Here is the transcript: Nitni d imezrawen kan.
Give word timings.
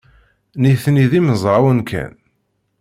Nitni 0.61 1.05
d 1.11 1.13
imezrawen 1.19 1.79
kan. 1.89 2.11